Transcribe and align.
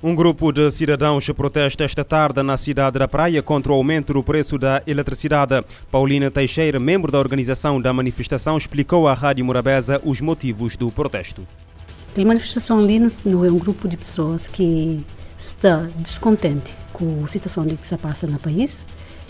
Um 0.00 0.14
grupo 0.14 0.50
de 0.50 0.70
cidadãos 0.70 1.28
protesta 1.28 1.84
esta 1.84 2.02
tarde 2.02 2.42
na 2.42 2.56
cidade 2.56 2.98
da 2.98 3.06
Praia 3.06 3.42
contra 3.42 3.70
o 3.70 3.74
aumento 3.74 4.14
do 4.14 4.22
preço 4.22 4.56
da 4.56 4.82
eletricidade. 4.86 5.62
Paulina 5.90 6.30
Teixeira, 6.30 6.80
membro 6.80 7.12
da 7.12 7.18
organização 7.18 7.78
da 7.78 7.92
manifestação, 7.92 8.56
explicou 8.56 9.06
à 9.06 9.12
Rádio 9.12 9.44
Morabeza 9.44 10.00
os 10.02 10.22
motivos 10.22 10.74
do 10.74 10.90
protesto. 10.90 11.46
A 12.18 12.24
manifestação 12.24 12.80
ali 12.80 12.98
não 12.98 13.44
é 13.44 13.48
um 13.48 13.58
grupo 13.58 13.86
de 13.86 13.96
pessoas 13.96 14.48
que 14.48 15.06
está 15.36 15.88
descontente 15.98 16.74
com 16.92 17.22
a 17.22 17.28
situação 17.28 17.64
que 17.64 17.86
se 17.86 17.96
passa 17.96 18.26
no 18.26 18.40
país 18.40 18.84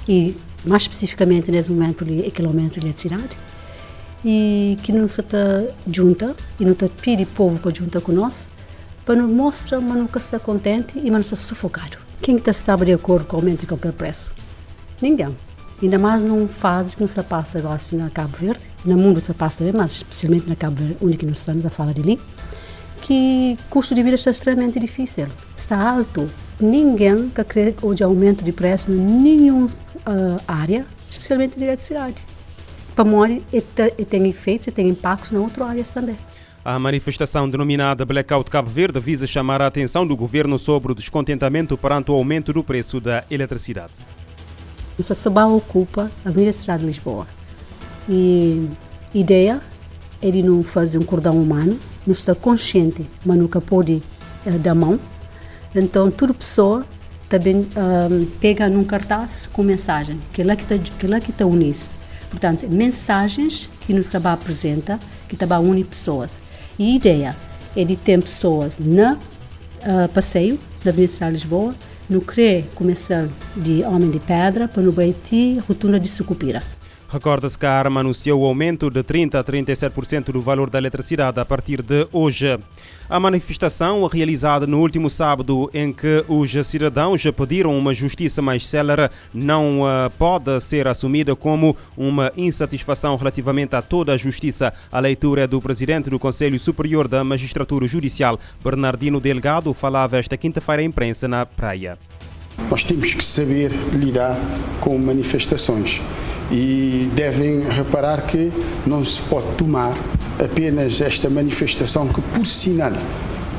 e, 0.09 0.35
mais 0.65 0.83
especificamente, 0.83 1.51
nesse 1.51 1.71
momento, 1.71 2.03
aquele 2.27 2.49
aumento 2.49 2.81
de 2.81 2.87
eletricidade 2.87 3.37
e 4.25 4.79
que 4.83 4.91
não 4.91 5.07
se 5.07 5.21
está 5.21 5.65
junta 5.93 6.35
e 6.59 6.65
não 6.65 6.73
está 6.73 6.89
pedindo 6.89 7.29
povo 7.29 7.59
para 7.59 7.75
juntar 7.75 8.01
com 8.01 8.11
nós 8.11 8.49
para 9.05 9.17
nos 9.17 9.31
mostrar 9.31 9.81
mas 9.81 9.97
nunca 9.97 10.19
está 10.19 10.41
contente 10.41 10.99
e 10.99 11.11
mas 11.11 11.27
está 11.27 11.37
sufocado. 11.37 11.99
Quem 12.23 12.37
está 12.37 12.75
de 12.77 12.93
acordo 12.95 13.27
com 13.27 13.37
o 13.37 13.41
aumento 13.41 13.61
de 13.61 13.67
qualquer 13.67 13.93
preço? 13.93 14.33
Ninguém. 15.01 15.37
Ainda 15.83 15.99
mais 15.99 16.25
num 16.25 16.49
fase 16.49 16.97
que 16.97 17.03
não 17.03 17.09
se 17.09 17.23
passa 17.23 17.59
agora 17.59 17.75
assim 17.75 17.97
na 17.97 18.09
Cabo 18.09 18.37
Verde, 18.37 18.61
no 18.83 18.97
mundo 18.97 19.23
se 19.23 19.33
passa 19.35 19.59
também, 19.59 19.75
mas 19.77 19.93
especialmente 19.93 20.49
na 20.49 20.57
Cabo 20.57 20.77
Verde, 20.77 20.97
onde 21.03 21.27
nós 21.27 21.39
estamos 21.39 21.65
a 21.67 21.71
falar 21.71 21.91
ali, 21.91 22.19
que 22.99 23.57
o 23.67 23.71
custo 23.71 23.95
de 23.95 24.03
vida 24.03 24.17
está 24.17 24.31
extremamente 24.31 24.79
difícil, 24.79 25.27
está 25.57 25.91
alto. 25.91 26.31
Ninguém 26.61 27.29
que 27.29 27.45
crê 27.45 27.75
hoje 27.81 28.03
aumento 28.03 28.45
de 28.45 28.53
preço 28.53 28.91
em 28.91 28.97
nenhuma 28.97 29.67
uh, 29.67 30.41
área, 30.47 30.87
especialmente 31.09 31.59
de 31.59 31.65
eletricidade. 31.65 32.25
Para 32.95 33.05
morrer, 33.05 33.43
e, 33.53 33.63
e 33.97 34.05
tem 34.05 34.29
efeitos 34.29 34.67
e 34.67 34.73
tem 34.73 34.89
impactos 34.89 35.33
em 35.33 35.37
outras 35.37 35.69
áreas 35.69 35.91
também. 35.91 36.19
A 36.65 36.79
manifestação 36.79 37.49
denominada 37.49 38.05
Blackout 38.05 38.51
Cabo 38.51 38.69
Verde 38.69 39.01
visa 39.01 39.27
chamar 39.27 39.63
a 39.63 39.67
atenção 39.69 40.07
do 40.07 40.17
governo 40.17 40.59
sobre 40.59 40.93
o 40.93 40.95
descontentamento 40.95 41.79
perante 41.79 42.11
o 42.11 42.15
aumento 42.15 42.53
do 42.53 42.63
preço 42.63 43.01
da 43.01 43.25
eletricidade. 43.31 44.05
O 44.99 45.03
Sassabá 45.03 45.47
ocupa 45.47 46.11
a 46.25 46.29
Avenida 46.29 46.53
Cidade 46.53 46.81
de 46.81 46.87
Lisboa. 46.87 47.27
E 48.09 48.69
a 49.15 49.17
ideia 49.17 49.63
é 50.21 50.31
de 50.31 50.43
não 50.43 50.65
fazer 50.65 50.99
um 50.99 51.05
cordão 51.05 51.41
humano, 51.41 51.79
não 52.09 52.13
está 52.13 52.35
consciente, 52.35 53.05
mas 53.25 53.37
nunca 53.37 53.61
pode 53.61 54.03
uh, 54.47 54.59
dar 54.59 54.75
mão. 54.75 54.99
Então, 55.75 56.11
toda 56.11 56.33
pessoa 56.33 56.87
também 57.29 57.61
uh, 57.61 58.27
pega 58.41 58.67
num 58.67 58.83
cartaz 58.83 59.47
com 59.53 59.63
mensagem, 59.63 60.19
que 60.33 60.41
é 60.41 60.45
lá 60.45 60.57
que 60.57 60.63
está 60.63 60.79
que 60.79 61.45
unido. 61.45 61.95
Portanto, 62.31 62.67
mensagens 62.69 63.69
que 63.87 63.93
nos 63.93 64.07
Sabá 64.07 64.33
apresenta, 64.33 64.99
que 65.29 65.37
também 65.37 65.59
une 65.59 65.85
pessoas. 65.85 66.43
E 66.79 66.93
a 66.93 66.97
ideia 66.97 67.37
é 67.77 67.85
de 67.85 67.95
ter 67.95 68.21
pessoas 68.23 68.79
na 68.79 69.15
uh, 69.15 70.09
passeio 70.15 70.59
da 70.83 70.91
Avenida 70.91 71.27
de 71.27 71.31
Lisboa, 71.31 71.75
no 72.09 72.23
CRE 72.23 72.65
começar 72.75 73.29
de 73.55 73.85
Homem 73.85 74.11
de 74.11 74.19
Pedra, 74.19 74.67
para 74.67 74.83
no 74.83 74.93
Baiti, 74.93 75.59
Rotunda 75.69 76.01
de 76.01 76.09
Sucupira. 76.09 76.63
Recorda-se 77.11 77.59
que 77.59 77.65
a 77.65 77.73
ARMA 77.73 78.01
anunciou 78.01 78.43
o 78.43 78.45
aumento 78.45 78.91
de 78.91 79.03
30% 79.03 79.37
a 79.37 79.43
37% 79.43 80.31
do 80.31 80.43
valor 80.43 80.69
da 80.69 80.77
eletricidade 80.77 81.41
a 81.41 81.45
partir 81.45 81.81
de 81.81 82.07
hoje. 82.13 82.59
A 83.09 83.19
manifestação, 83.19 84.07
realizada 84.07 84.67
no 84.67 84.79
último 84.79 85.09
sábado, 85.09 85.71
em 85.73 85.91
que 85.91 86.23
os 86.29 86.53
cidadãos 86.67 87.23
pediram 87.35 87.77
uma 87.79 87.95
justiça 87.95 88.43
mais 88.43 88.67
célere, 88.67 89.09
não 89.33 89.81
uh, 89.81 90.11
pode 90.19 90.61
ser 90.61 90.87
assumida 90.87 91.35
como 91.35 91.75
uma 91.97 92.31
insatisfação 92.37 93.17
relativamente 93.17 93.75
a 93.75 93.81
toda 93.81 94.13
a 94.13 94.17
justiça. 94.19 94.75
A 94.93 95.01
leitura 95.01 95.45
é 95.45 95.47
do 95.47 95.63
presidente 95.63 96.11
do 96.11 96.19
Conselho 96.19 96.59
Superior 96.59 97.09
da 97.09 97.25
Magistratura 97.25 97.87
Judicial, 97.87 98.39
Bernardino 98.63 99.19
Delgado, 99.19 99.73
falava 99.73 100.19
esta 100.19 100.37
quinta-feira 100.37 100.83
à 100.83 100.85
imprensa 100.85 101.27
na 101.27 101.47
Praia. 101.47 101.99
Nós 102.71 102.85
temos 102.85 103.15
que 103.15 103.25
saber 103.25 103.71
lidar 103.95 104.37
com 104.83 104.99
manifestações 104.99 106.03
e 106.51 107.11
devem 107.15 107.61
reparar 107.61 108.23
que 108.23 108.51
não 108.87 109.05
se 109.05 109.21
pode 109.23 109.47
tomar 109.57 109.95
apenas 110.43 111.01
esta 111.01 111.29
manifestação 111.29 112.09
que, 112.09 112.21
por 112.21 112.47
sinal, 112.47 112.93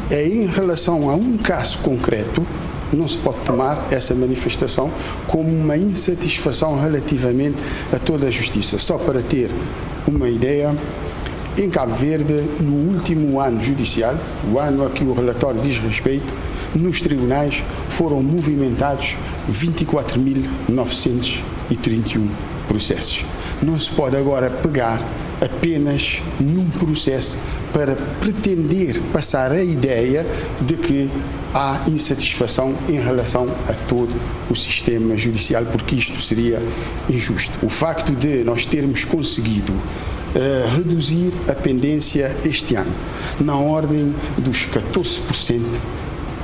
é 0.09 0.25
em 0.25 0.47
relação 0.47 1.09
a 1.09 1.15
um 1.15 1.37
caso 1.37 1.77
concreto, 1.79 2.45
não 2.91 3.07
se 3.07 3.17
pode 3.17 3.37
tomar 3.45 3.87
essa 3.91 4.15
manifestação 4.15 4.89
como 5.27 5.49
uma 5.49 5.77
insatisfação 5.77 6.79
relativamente 6.79 7.57
a 7.93 7.99
toda 7.99 8.25
a 8.25 8.31
justiça. 8.31 8.79
Só 8.79 8.97
para 8.97 9.21
ter 9.21 9.51
uma 10.07 10.27
ideia, 10.27 10.75
em 11.57 11.69
Cabo 11.69 11.93
Verde, 11.93 12.43
no 12.59 12.91
último 12.91 13.39
ano 13.39 13.61
judicial, 13.61 14.15
o 14.51 14.57
ano 14.57 14.87
a 14.87 14.89
que 14.89 15.03
o 15.03 15.13
relatório 15.13 15.61
diz 15.61 15.77
respeito, 15.77 16.33
nos 16.73 17.01
tribunais 17.01 17.63
foram 17.87 18.23
movimentados 18.23 19.15
24.931 19.51 22.48
processos. 22.69 23.25
Não 23.61 23.77
se 23.77 23.89
pode 23.89 24.15
agora 24.15 24.49
pegar 24.49 25.01
apenas 25.41 26.21
num 26.39 26.69
processo 26.69 27.37
para 27.73 27.95
pretender 28.21 29.01
passar 29.11 29.51
a 29.51 29.63
ideia 29.63 30.25
de 30.61 30.75
que 30.75 31.09
há 31.53 31.83
insatisfação 31.87 32.75
em 32.87 32.99
relação 32.99 33.47
a 33.67 33.73
todo 33.73 34.13
o 34.49 34.55
sistema 34.55 35.17
judicial, 35.17 35.65
porque 35.65 35.95
isto 35.95 36.21
seria 36.21 36.61
injusto. 37.09 37.57
O 37.63 37.69
facto 37.69 38.13
de 38.13 38.43
nós 38.43 38.65
termos 38.65 39.03
conseguido 39.03 39.73
uh, 39.73 40.75
reduzir 40.75 41.31
a 41.47 41.53
pendência 41.53 42.35
este 42.45 42.75
ano 42.75 42.93
na 43.39 43.55
ordem 43.55 44.13
dos 44.37 44.67
14%, 44.67 45.61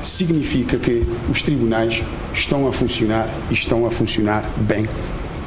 significa 0.02 0.78
que 0.78 1.06
os 1.30 1.42
tribunais 1.42 2.04
estão 2.34 2.68
a 2.68 2.72
funcionar 2.72 3.28
e 3.50 3.54
estão 3.54 3.86
a 3.86 3.92
funcionar 3.92 4.48
bem 4.58 4.86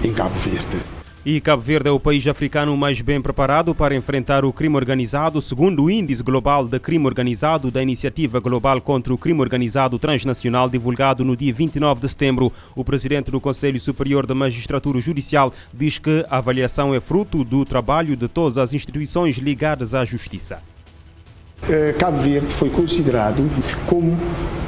em 0.04 0.12
Cabo 0.12 0.34
Verde. 0.36 0.78
E 1.26 1.40
Cabo 1.40 1.60
Verde 1.60 1.88
é 1.88 1.92
o 1.92 2.00
país 2.00 2.26
africano 2.26 2.74
mais 2.76 3.00
bem 3.02 3.20
preparado 3.20 3.74
para 3.74 3.94
enfrentar 3.94 4.44
o 4.44 4.52
crime 4.52 4.76
organizado, 4.76 5.40
segundo 5.42 5.84
o 5.84 5.90
Índice 5.90 6.22
Global 6.22 6.66
de 6.66 6.78
Crime 6.78 7.04
Organizado 7.04 7.70
da 7.70 7.82
Iniciativa 7.82 8.38
Global 8.40 8.80
contra 8.80 9.12
o 9.12 9.18
Crime 9.18 9.40
Organizado 9.40 9.98
Transnacional, 9.98 10.70
divulgado 10.70 11.24
no 11.24 11.36
dia 11.36 11.52
29 11.52 12.00
de 12.00 12.08
setembro. 12.08 12.52
O 12.74 12.84
presidente 12.84 13.30
do 13.30 13.40
Conselho 13.40 13.78
Superior 13.78 14.24
da 14.24 14.34
Magistratura 14.34 15.00
Judicial 15.00 15.52
diz 15.74 15.98
que 15.98 16.24
a 16.30 16.38
avaliação 16.38 16.94
é 16.94 17.00
fruto 17.00 17.44
do 17.44 17.64
trabalho 17.64 18.16
de 18.16 18.28
todas 18.28 18.56
as 18.56 18.72
instituições 18.72 19.36
ligadas 19.36 19.94
à 19.94 20.04
justiça. 20.04 20.60
Eh, 21.68 21.94
Cabo 21.98 22.18
Verde 22.18 22.54
foi 22.54 22.70
considerado 22.70 23.42
como 23.86 24.16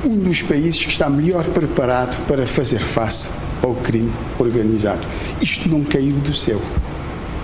um 0.04 0.18
dos 0.18 0.42
países 0.42 0.84
que 0.84 0.90
está 0.90 1.08
melhor 1.08 1.44
preparado 1.44 2.26
para 2.26 2.46
fazer 2.46 2.80
face 2.80 3.30
ao 3.62 3.74
crime 3.74 4.12
organizado. 4.38 5.06
Isto 5.42 5.68
não 5.68 5.84
caiu 5.84 6.16
do 6.16 6.32
céu. 6.32 6.60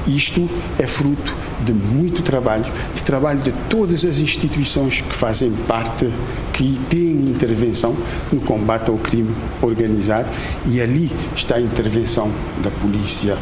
Isto 0.07 0.49
é 0.79 0.87
fruto 0.87 1.35
de 1.65 1.73
muito 1.73 2.23
trabalho, 2.23 2.65
de 2.95 3.03
trabalho 3.03 3.41
de 3.41 3.53
todas 3.69 4.05
as 4.05 4.19
instituições 4.19 5.01
que 5.01 5.15
fazem 5.15 5.51
parte, 5.67 6.09
que 6.53 6.79
têm 6.89 7.29
intervenção 7.29 7.97
no 8.33 8.41
combate 8.41 8.89
ao 8.89 8.99
crime 8.99 9.35
organizado 9.61 10.29
e 10.65 10.81
ali 10.81 11.11
está 11.35 11.57
a 11.57 11.61
intervenção 11.61 12.31
da 12.63 12.71
polícia, 12.71 13.37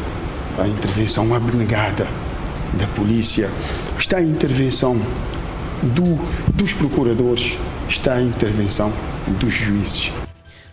a 0.57 0.67
intervenção 0.67 1.35
abnegada 1.35 2.07
da 2.73 2.87
polícia, 2.87 3.49
está 3.97 4.17
a 4.17 4.23
intervenção 4.23 4.99
do, 5.83 6.17
dos 6.51 6.73
procuradores, 6.73 7.59
está 7.87 8.15
a 8.15 8.21
intervenção 8.21 8.91
dos 9.39 9.53
juízes. 9.53 10.24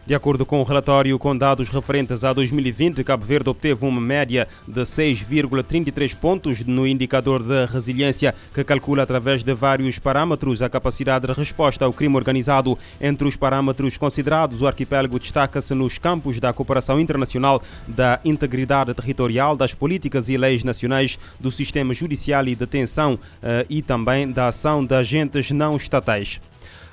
De 0.04 0.16
acordo 0.16 0.44
com 0.44 0.60
o 0.60 0.64
relatório 0.64 1.16
com 1.16 1.36
dados 1.36 1.68
referentes 1.68 2.24
a 2.24 2.32
2020, 2.32 3.04
Cabo 3.04 3.24
Verde 3.24 3.48
obteve 3.48 3.86
uma 3.86 4.00
média 4.00 4.48
de 4.66 4.80
6,33 4.80 6.16
pontos 6.16 6.64
no 6.64 6.84
indicador 6.88 7.40
de 7.40 7.66
resiliência, 7.66 8.34
que 8.52 8.64
calcula 8.64 9.04
através 9.04 9.44
de 9.44 9.54
vários 9.54 10.00
parâmetros 10.00 10.60
a 10.60 10.68
capacidade 10.68 11.28
de 11.28 11.32
resposta 11.32 11.84
ao 11.84 11.92
crime 11.92 12.16
organizado. 12.16 12.76
Entre 13.00 13.28
os 13.28 13.36
parâmetros 13.36 13.96
considerados, 13.96 14.60
o 14.60 14.66
arquipélago 14.66 15.20
destaca-se 15.20 15.72
nos 15.72 15.98
campos 15.98 16.40
da 16.40 16.52
cooperação 16.52 16.98
internacional, 16.98 17.62
da 17.86 18.18
integridade 18.24 18.92
territorial, 18.94 19.56
das 19.56 19.72
políticas 19.72 20.28
e 20.28 20.36
leis 20.36 20.64
nacionais, 20.64 21.16
do 21.38 21.52
sistema 21.52 21.94
judicial 21.94 22.44
e 22.48 22.56
detenção 22.56 23.16
eh, 23.40 23.66
e 23.70 23.80
também 23.80 24.28
da 24.28 24.48
ação 24.48 24.84
de 24.84 24.96
agentes 24.96 25.52
não 25.52 25.76
estatais. 25.76 26.40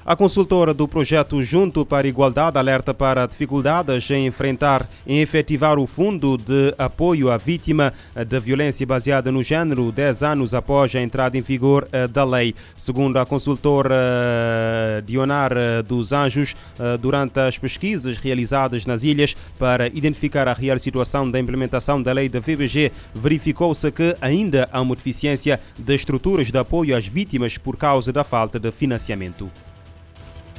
A 0.05 0.15
consultora 0.15 0.73
do 0.73 0.87
projeto 0.87 1.43
Junto 1.43 1.85
para 1.85 2.07
a 2.07 2.09
Igualdade 2.09 2.57
alerta 2.57 2.93
para 2.93 3.27
dificuldades 3.27 4.09
em 4.09 4.27
enfrentar, 4.27 4.89
em 5.05 5.19
efetivar 5.19 5.77
o 5.77 5.85
fundo 5.85 6.37
de 6.37 6.73
apoio 6.77 7.29
à 7.29 7.35
vítima 7.35 7.93
da 8.27 8.39
violência 8.39 8.87
baseada 8.87 9.29
no 9.29 9.43
género, 9.43 9.91
10 9.91 10.23
anos 10.23 10.53
após 10.55 10.95
a 10.95 11.01
entrada 11.01 11.37
em 11.37 11.41
vigor 11.41 11.87
eh, 11.91 12.07
da 12.07 12.23
lei. 12.23 12.55
Segundo 12.75 13.17
a 13.17 13.25
consultora 13.25 13.93
eh, 13.93 15.03
Dionar 15.05 15.51
eh, 15.55 15.83
dos 15.83 16.13
Anjos, 16.13 16.55
durante 17.01 17.39
as 17.39 17.59
pesquisas 17.59 18.17
realizadas 18.17 18.85
nas 18.85 19.03
ilhas 19.03 19.35
para 19.57 19.87
identificar 19.87 20.47
a 20.47 20.53
real 20.53 20.79
situação 20.79 21.29
da 21.29 21.39
implementação 21.39 22.01
da 22.01 22.13
lei 22.13 22.29
da 22.29 22.39
VBG, 22.39 22.91
verificou-se 23.13 23.91
que 23.91 24.15
ainda 24.21 24.69
há 24.71 24.81
uma 24.81 24.95
deficiência 24.95 25.59
de 25.77 25.93
estruturas 25.93 26.51
de 26.51 26.57
apoio 26.57 26.95
às 26.95 27.05
vítimas 27.05 27.57
por 27.57 27.75
causa 27.75 28.13
da 28.13 28.23
falta 28.23 28.57
de 28.59 28.71
financiamento. 28.71 29.51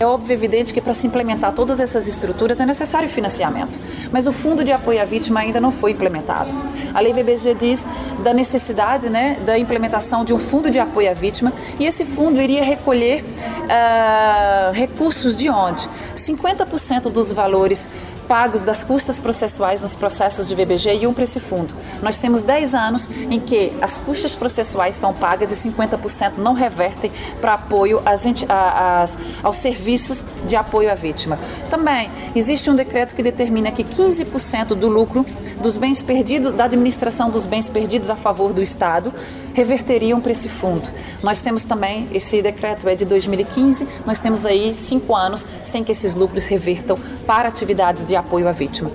É 0.02 0.06
óbvio 0.06 0.32
evidente 0.32 0.72
que 0.72 0.80
para 0.80 0.94
se 0.94 1.06
implementar 1.06 1.52
todas 1.52 1.78
essas 1.78 2.08
estruturas 2.08 2.58
é 2.58 2.64
necessário 2.64 3.06
financiamento, 3.06 3.78
mas 4.10 4.26
o 4.26 4.32
Fundo 4.32 4.64
de 4.64 4.72
Apoio 4.72 4.98
à 4.98 5.04
Vítima 5.04 5.40
ainda 5.40 5.60
não 5.60 5.70
foi 5.70 5.90
implementado. 5.90 6.50
A 6.94 7.00
Lei 7.00 7.12
VBG 7.12 7.52
diz 7.52 7.86
da 8.24 8.32
necessidade 8.32 9.10
né, 9.10 9.38
da 9.44 9.58
implementação 9.58 10.24
de 10.24 10.32
um 10.32 10.38
Fundo 10.38 10.70
de 10.70 10.78
Apoio 10.78 11.10
à 11.10 11.12
Vítima 11.12 11.52
e 11.78 11.84
esse 11.84 12.06
fundo 12.06 12.40
iria 12.40 12.64
recolher 12.64 13.22
uh, 13.22 14.72
recursos 14.72 15.36
de 15.36 15.50
onde? 15.50 15.86
50% 16.16 17.10
dos 17.10 17.30
valores 17.30 17.86
pagos 18.30 18.62
das 18.62 18.84
custas 18.84 19.18
processuais 19.18 19.80
nos 19.80 19.96
processos 19.96 20.46
de 20.46 20.54
VBG 20.54 21.00
iam 21.02 21.12
para 21.12 21.24
esse 21.24 21.40
fundo. 21.40 21.74
Nós 22.00 22.18
temos 22.18 22.44
10 22.44 22.76
anos 22.76 23.10
em 23.28 23.40
que 23.40 23.72
as 23.82 23.98
custas 23.98 24.36
processuais 24.36 24.94
são 24.94 25.12
pagas 25.12 25.50
e 25.50 25.68
50% 25.68 26.36
não 26.36 26.52
revertem 26.52 27.10
para 27.40 27.54
apoio 27.54 28.00
às, 28.06 28.24
às, 28.48 29.18
aos 29.42 29.56
serviços 29.56 30.24
de 30.46 30.54
apoio 30.54 30.92
à 30.92 30.94
vítima. 30.94 31.40
Também 31.68 32.08
existe 32.32 32.70
um 32.70 32.76
decreto 32.76 33.16
que 33.16 33.22
determina 33.24 33.72
que 33.72 33.82
15% 33.82 34.76
do 34.76 34.88
lucro 34.88 35.26
dos 35.60 35.76
bens 35.76 36.00
perdidos, 36.00 36.52
da 36.52 36.66
administração 36.66 37.30
dos 37.30 37.46
bens 37.46 37.68
perdidos 37.68 38.10
a 38.10 38.16
favor 38.16 38.52
do 38.52 38.62
Estado, 38.62 39.12
reverteriam 39.52 40.20
para 40.20 40.32
esse 40.32 40.48
fundo. 40.48 40.88
Nós 41.20 41.40
temos 41.40 41.64
também, 41.64 42.08
esse 42.12 42.40
decreto 42.40 42.88
é 42.88 42.94
de 42.94 43.04
2015, 43.04 43.86
nós 44.06 44.20
temos 44.20 44.46
aí 44.46 44.72
cinco 44.72 45.14
anos 45.14 45.44
sem 45.62 45.82
que 45.82 45.92
esses 45.92 46.14
lucros 46.14 46.46
revertam 46.46 46.96
para 47.26 47.48
atividades 47.48 48.06
de 48.06 48.16
apoio 48.20 48.48
à 48.48 48.52
vítima. 48.52 48.90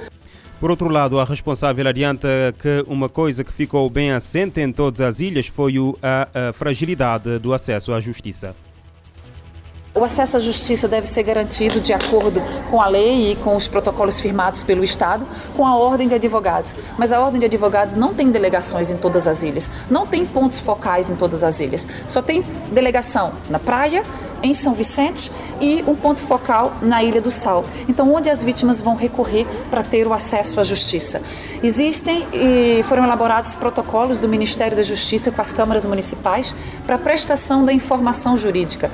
Por 0.60 0.72
outro 0.72 0.88
lado, 0.88 1.20
a 1.20 1.26
responsável 1.26 1.88
adianta 1.88 2.28
que 2.58 2.84
uma 2.88 3.10
coisa 3.10 3.44
que 3.44 3.52
ficou 3.52 3.90
bem 3.90 4.12
assente 4.12 4.62
em 4.62 4.72
todas 4.72 5.02
as 5.02 5.20
ilhas 5.20 5.48
foi 5.48 5.74
a, 6.02 6.50
a 6.50 6.54
fragilidade 6.54 7.38
do 7.40 7.54
acesso 7.54 7.94
à 7.94 8.00
justiça. 8.00 8.56
O 9.94 10.04
acesso 10.04 10.36
à 10.36 10.40
justiça 10.42 10.90
deve 10.90 11.08
ser 11.08 11.24
garantido 11.24 11.80
de 11.80 11.94
acordo 11.94 12.42
com 12.70 12.82
a 12.82 12.88
lei 12.88 13.32
e 13.32 13.36
com 13.38 13.56
os 13.56 13.66
protocolos 13.66 14.20
firmados 14.20 14.62
pelo 14.62 14.84
Estado, 14.84 15.26
com 15.56 15.66
a 15.66 15.78
ordem 15.78 16.06
de 16.06 16.16
advogados. 16.16 16.76
Mas 16.98 17.14
a 17.14 17.22
ordem 17.22 17.40
de 17.40 17.46
advogados 17.46 17.96
não 17.96 18.14
tem 18.14 18.30
delegações 18.30 18.92
em 18.92 18.98
todas 18.98 19.26
as 19.26 19.42
ilhas, 19.42 19.70
não 19.90 20.06
tem 20.06 20.26
pontos 20.26 20.60
focais 20.60 21.10
em 21.10 21.16
todas 21.16 21.46
as 21.46 21.62
ilhas. 21.62 21.88
Só 22.08 22.22
tem 22.22 22.44
delegação 22.74 23.32
na 23.50 23.58
praia, 23.58 24.04
em 24.44 24.54
São 24.54 24.74
Vicente 24.74 25.32
e 25.60 25.84
um 25.88 25.96
ponto 25.96 26.22
focal 26.22 26.74
na 26.82 27.04
Ilha 27.04 27.22
do 27.22 27.32
Sal. 27.32 27.66
Então, 27.88 28.14
onde 28.14 28.30
as 28.30 28.44
vítimas 28.44 28.82
vão 28.82 28.96
recorrer 28.96 29.46
para 29.70 29.84
ter 29.84 30.08
o 30.08 30.14
acesso 30.14 30.60
à 30.60 30.64
justiça. 30.64 31.22
Existem 31.64 32.26
e 32.34 32.84
foram 32.84 33.04
elaborados 33.04 33.56
protocolos 33.56 34.20
do 34.20 34.28
Ministério 34.28 34.76
da 34.76 34.84
Justiça 34.84 35.32
com 35.32 35.42
as 35.42 35.52
câmaras 35.52 35.86
municipais 35.86 36.56
para 36.86 36.98
prestação 36.98 37.66
da 37.66 37.74
informação 37.74 38.38
jurídica. 38.38 38.92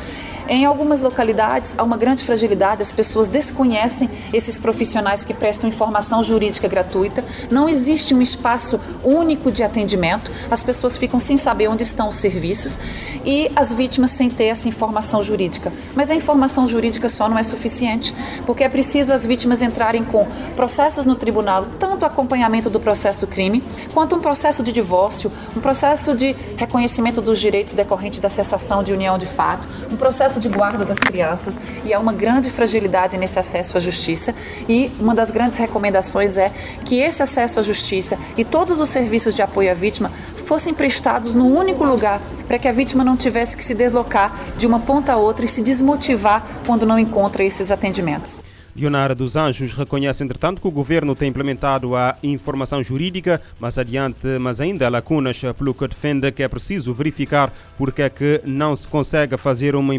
Em 0.52 0.66
algumas 0.66 1.00
localidades 1.00 1.74
há 1.78 1.82
uma 1.82 1.96
grande 1.96 2.26
fragilidade, 2.26 2.82
as 2.82 2.92
pessoas 2.92 3.30
desconhecem 3.30 4.10
esses 4.34 4.60
profissionais 4.60 5.24
que 5.24 5.34
prestam 5.34 5.70
informação 5.70 6.22
jurídica 6.22 6.68
gratuita, 6.68 7.24
não 7.50 7.70
existe 7.70 8.14
um 8.14 8.22
espaço 8.22 8.78
único 9.02 9.50
de 9.50 9.64
atendimento, 9.64 10.30
as 10.52 10.62
pessoas 10.62 10.98
ficam 10.98 11.22
sem 11.22 11.38
saber 11.38 11.70
onde 11.70 11.84
estão 11.84 12.10
os 12.10 12.18
serviços 12.18 12.78
e 13.24 13.50
as 13.56 13.72
vítimas 13.72 14.12
sem 14.12 14.30
ter 14.30 14.48
essa 14.48 14.68
informação 14.68 15.24
jurídica. 15.24 15.72
Mas 15.96 16.12
a 16.12 16.16
informação 16.16 16.68
jurídica 16.68 17.08
só 17.08 17.30
não 17.30 17.38
é 17.38 17.44
suficiente, 17.44 18.14
porque 18.46 18.66
é 18.66 18.68
preciso 18.68 19.14
as 19.14 19.26
vítimas 19.26 19.62
entrarem 19.62 20.04
com 20.04 20.28
processos 20.58 21.06
no 21.06 21.16
tribunal, 21.16 21.66
tanto 22.02 22.06
acompanhamento 22.06 22.70
do 22.70 22.80
processo 22.80 23.28
crime, 23.28 23.64
quanto 23.94 24.16
um 24.16 24.20
processo 24.20 24.64
de 24.64 24.72
divórcio, 24.72 25.32
um 25.56 25.60
processo 25.60 26.16
de 26.16 26.36
reconhecimento 26.58 27.22
dos 27.22 27.40
direitos 27.40 27.74
decorrentes 27.74 28.20
da 28.20 28.30
cessação 28.30 28.82
de 28.82 28.92
união 28.92 29.18
de 29.18 29.28
fato, 29.28 29.68
um 29.92 29.96
processo 29.96 30.40
de 30.40 30.50
guarda 30.50 30.84
das 30.84 30.98
crianças 30.98 31.60
e 31.86 31.94
há 31.94 32.00
uma 32.00 32.12
grande 32.12 32.50
fragilidade 32.50 33.18
nesse 33.18 33.38
acesso 33.38 33.78
à 33.78 33.80
justiça. 33.80 34.34
E 34.68 34.92
uma 35.00 35.14
das 35.14 35.30
grandes 35.30 35.58
recomendações 35.60 36.38
é 36.38 36.52
que 36.84 37.00
esse 37.00 37.22
acesso 37.22 37.60
à 37.60 37.62
justiça 37.62 38.18
e 38.36 38.44
todos 38.44 38.80
os 38.80 38.90
serviços 38.90 39.36
de 39.36 39.44
apoio 39.44 39.70
à 39.70 39.74
vítima 39.76 40.12
fossem 40.46 40.74
prestados 40.74 41.34
no 41.34 41.46
único 41.46 41.84
lugar, 41.84 42.20
para 42.48 42.58
que 42.58 42.68
a 42.68 42.72
vítima 42.72 43.04
não 43.04 43.16
tivesse 43.16 43.56
que 43.56 43.64
se 43.64 43.76
deslocar 43.76 44.36
de 44.58 44.66
uma 44.66 44.80
ponta 44.80 45.14
a 45.14 45.18
outra 45.18 45.46
e 45.46 45.48
se 45.48 45.62
desmotivar 45.62 46.46
quando 46.66 46.86
não 46.86 46.98
encontra 46.98 47.44
esses 47.44 47.70
atendimentos. 47.70 48.40
Leonara 48.76 49.14
dos 49.14 49.36
Anjos 49.36 49.74
reconhece, 49.74 50.24
entretanto, 50.24 50.62
que 50.62 50.68
o 50.68 50.72
governo 50.72 51.16
tem 51.16 51.30
implementado 51.30 51.96
a 51.96 52.18
informação 52.24 52.84
jurídica, 52.84 53.42
mas 53.60 53.78
adiante, 53.78 54.28
mas 54.40 54.62
ainda 54.62 54.88
há 54.88 54.90
lacunas 54.90 55.42
pelo 55.58 55.74
que 55.74 55.88
defende 55.88 56.32
que 56.32 56.44
é 56.44 56.48
preciso 56.48 56.94
verificar 56.94 57.52
porque 57.78 58.02
é 58.02 58.10
que 58.10 58.42
não 58.46 58.76
se 58.76 58.88
consegue 58.88 59.38
fazer 59.38 59.76
uma 59.76 59.94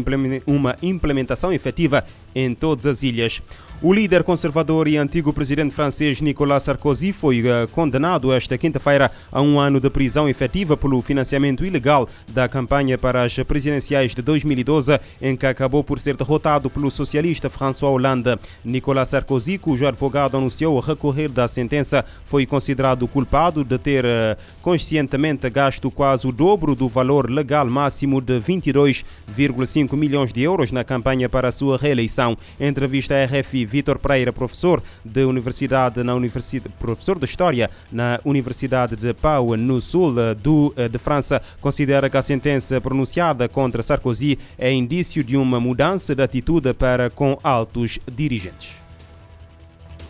implementação 0.81 1.53
efetiva 1.53 2.03
em 2.35 2.53
todas 2.53 2.85
as 2.85 3.03
ilhas. 3.03 3.41
O 3.81 3.91
líder 3.91 4.23
conservador 4.23 4.87
e 4.87 4.95
antigo 4.95 5.33
presidente 5.33 5.75
francês 5.75 6.21
Nicolas 6.21 6.63
Sarkozy 6.63 7.11
foi 7.11 7.41
uh, 7.41 7.67
condenado 7.73 8.31
esta 8.31 8.57
quinta-feira 8.57 9.11
a 9.29 9.41
um 9.41 9.59
ano 9.59 9.77
de 9.77 9.89
prisão 9.89 10.29
efetiva 10.29 10.77
pelo 10.77 11.01
financiamento 11.01 11.65
ilegal 11.65 12.07
da 12.29 12.47
campanha 12.47 12.97
para 12.97 13.23
as 13.23 13.35
presidenciais 13.39 14.15
de 14.15 14.21
2012, 14.21 14.97
em 15.21 15.35
que 15.35 15.45
acabou 15.45 15.83
por 15.83 15.99
ser 15.99 16.15
derrotado 16.15 16.69
pelo 16.69 16.89
socialista 16.89 17.49
François 17.49 17.91
Hollande. 17.91 18.37
Nicolas 18.63 19.09
Sarkozy, 19.09 19.57
cujo 19.57 19.85
advogado 19.85 20.37
anunciou 20.37 20.79
recorrer 20.79 21.29
da 21.29 21.47
sentença, 21.47 22.05
foi 22.25 22.45
considerado 22.45 23.07
culpado 23.07 23.63
de 23.63 23.77
ter 23.77 24.05
uh, 24.05 24.37
conscientemente 24.61 25.49
gasto 25.49 25.91
quase 25.91 26.27
o 26.27 26.31
dobro 26.31 26.75
do 26.75 26.87
valor 26.87 27.29
legal 27.29 27.67
máximo 27.69 28.21
de 28.21 28.39
22,5 28.39 29.95
milhões 29.95 30.31
de 30.31 30.41
euros 30.41 30.71
na 30.71 30.83
campanha 30.83 31.27
para 31.27 31.49
a 31.49 31.51
sua 31.51 31.77
reeleição. 31.77 32.37
Em 32.59 32.67
entrevista 32.67 33.15
à 33.15 33.25
RFI, 33.25 33.65
Vitor 33.65 33.99
Pereira, 33.99 34.31
professor 34.31 34.81
de 35.03 35.23
universidade 35.25 36.03
na 36.03 36.15
universidade, 36.15 36.73
professor 36.79 37.19
de 37.19 37.25
história 37.25 37.69
na 37.91 38.19
Universidade 38.23 38.95
de 38.95 39.13
Pau, 39.13 39.57
no 39.57 39.81
sul 39.81 40.13
do, 40.35 40.73
eh, 40.75 40.87
de 40.87 40.97
França, 40.97 41.41
considera 41.61 42.09
que 42.09 42.17
a 42.17 42.21
sentença 42.21 42.79
pronunciada 42.79 43.47
contra 43.49 43.83
Sarkozy 43.83 44.37
é 44.57 44.71
indício 44.71 45.23
de 45.23 45.35
uma 45.37 45.59
mudança 45.59 46.15
de 46.15 46.21
atitude 46.21 46.73
para 46.73 47.09
com 47.09 47.37
altos 47.43 47.99
dirigentes. 48.11 48.52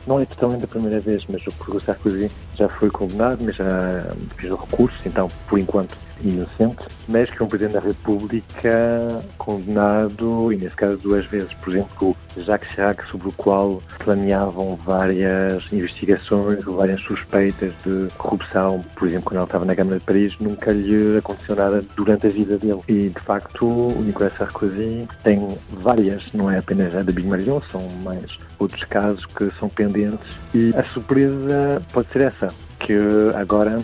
Não 0.06 0.20
é 0.20 0.26
totalmente 0.26 0.66
a 0.66 0.68
primeira 0.68 1.00
vez, 1.00 1.24
mas 1.30 1.42
o 1.48 1.80
Sarkozy 1.80 2.30
já 2.56 2.68
foi 2.68 2.90
condenado, 2.90 3.42
mas 3.42 3.56
já 3.56 4.14
fez 4.36 4.52
o 4.52 4.58
recurso, 4.58 4.98
então, 5.06 5.30
por 5.48 5.58
enquanto, 5.58 5.98
inocente, 6.22 6.84
mas 7.08 7.30
que 7.30 7.42
é 7.42 7.46
um 7.46 7.48
Presidente 7.48 7.74
da 7.74 7.80
República 7.80 9.24
condenado, 9.38 10.52
e 10.52 10.58
nesse 10.58 10.76
caso 10.76 10.98
duas 10.98 11.26
vezes, 11.26 11.54
por 11.54 11.72
exemplo, 11.72 12.18
Jacques 12.38 12.72
Chirac, 12.74 13.06
sobre 13.10 13.30
o 13.30 13.32
qual 13.34 13.82
planeavam 14.00 14.76
várias 14.86 15.64
investigações, 15.72 16.64
várias 16.64 17.02
suspeitas 17.02 17.74
de 17.86 18.08
corrupção, 18.18 18.84
por 18.96 19.08
exemplo, 19.08 19.26
quando 19.26 19.38
ele 19.38 19.46
estava 19.46 19.66
na 19.66 19.76
Câmara 19.76 20.00
de 20.00 20.06
Paris, 20.06 20.36
nunca 20.40 20.72
lhe 20.72 21.18
aconteceu 21.18 21.56
nada 21.56 21.84
durante 21.96 22.28
a 22.28 22.30
vida 22.30 22.58
dele. 22.58 22.82
E, 22.88 23.10
de 23.10 23.20
facto, 23.22 23.66
o 23.66 24.02
Nicolas 24.02 24.34
Sarkozy 24.38 25.08
tem 25.24 25.58
várias, 25.70 26.32
não 26.34 26.50
é 26.50 26.58
apenas 26.58 26.96
a 26.96 27.04
da 27.04 27.12
Big 27.12 27.28
Marion, 27.28 27.62
são 27.72 27.88
mais 28.04 28.38
outros 28.60 28.84
casos 28.86 29.26
que 29.26 29.52
são 29.60 29.70
pendentes, 29.70 30.36
e 30.54 30.74
a 30.76 30.84
surpresa 30.86 31.82
pode 31.92 32.08
ser 32.10 32.22
essa, 32.22 32.48
que 32.80 32.94
agora 33.36 33.82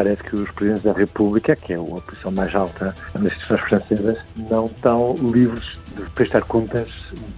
parece 0.00 0.22
que 0.22 0.34
os 0.34 0.50
presidentes 0.52 0.84
da 0.84 0.92
República, 0.94 1.54
que 1.54 1.74
é 1.74 1.76
a 1.76 2.00
posição 2.00 2.32
mais 2.32 2.54
alta 2.54 2.94
nas 3.12 3.24
instituições 3.24 3.60
francesas, 3.60 4.18
não 4.48 4.64
estão 4.64 5.14
livres 5.30 5.76
de 5.94 6.02
prestar 6.14 6.40
contas 6.44 6.88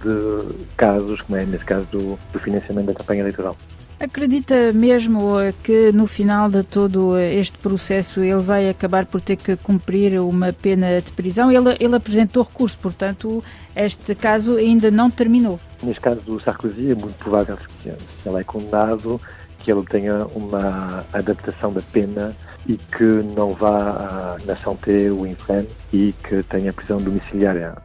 de 0.01 0.55
casos, 0.77 1.19
como 1.23 1.37
é 1.37 1.45
nesse 1.45 1.65
caso 1.65 1.85
do, 1.91 2.17
do 2.31 2.39
financiamento 2.39 2.85
da 2.85 2.93
campanha 2.93 3.19
eleitoral. 3.19 3.57
Acredita 3.99 4.71
mesmo 4.71 5.37
que 5.61 5.91
no 5.91 6.07
final 6.07 6.49
de 6.49 6.63
todo 6.63 7.17
este 7.17 7.57
processo 7.57 8.21
ele 8.21 8.41
vai 8.41 8.69
acabar 8.69 9.05
por 9.05 9.19
ter 9.19 9.35
que 9.35 9.57
cumprir 9.57 10.19
uma 10.21 10.53
pena 10.53 11.01
de 11.01 11.11
prisão? 11.11 11.51
Ele, 11.51 11.75
ele 11.81 11.95
apresentou 11.95 12.43
recurso, 12.43 12.77
portanto, 12.79 13.43
este 13.75 14.15
caso 14.15 14.55
ainda 14.55 14.89
não 14.89 15.11
terminou. 15.11 15.59
Neste 15.81 15.99
caso 15.99 16.21
do 16.21 16.39
Sarkozy, 16.39 16.91
é 16.91 16.95
muito 16.95 17.15
provável 17.17 17.57
que 17.81 17.89
ele 17.89 18.39
é 18.39 18.43
condenado, 18.43 19.19
que 19.63 19.71
ele 19.71 19.83
tenha 19.85 20.25
uma 20.35 21.05
adaptação 21.13 21.71
da 21.73 21.81
pena 21.91 22.35
e 22.67 22.77
que 22.77 23.03
não 23.35 23.53
vá 23.53 24.37
à 24.37 24.45
nação 24.45 24.75
T, 24.75 25.09
o 25.09 25.25
inferno, 25.25 25.69
e 25.91 26.13
que 26.27 26.43
tenha 26.43 26.73
prisão 26.73 26.97
domiciliária. 26.97 27.75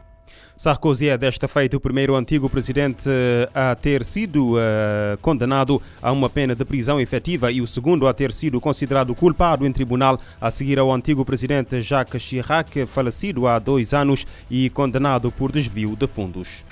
Sarkozy 0.55 1.07
é 1.07 1.17
desta 1.17 1.47
feita 1.47 1.77
o 1.77 1.79
primeiro 1.79 2.17
antigo 2.17 2.49
presidente 2.49 3.09
a 3.55 3.73
ter 3.75 4.03
sido 4.03 4.55
uh, 4.55 5.17
condenado 5.21 5.81
a 6.01 6.11
uma 6.11 6.29
pena 6.29 6.53
de 6.53 6.65
prisão 6.65 6.99
efetiva 6.99 7.49
e 7.49 7.61
o 7.61 7.67
segundo 7.67 8.05
a 8.05 8.13
ter 8.13 8.33
sido 8.33 8.59
considerado 8.59 9.15
culpado 9.15 9.65
em 9.65 9.71
tribunal, 9.71 10.19
a 10.41 10.51
seguir 10.51 10.77
ao 10.77 10.91
antigo 10.91 11.23
presidente 11.23 11.81
Jacques 11.81 12.21
Chirac, 12.21 12.85
falecido 12.87 13.47
há 13.47 13.57
dois 13.57 13.93
anos 13.93 14.27
e 14.51 14.69
condenado 14.69 15.31
por 15.31 15.49
desvio 15.49 15.95
de 15.95 16.07
fundos. 16.07 16.65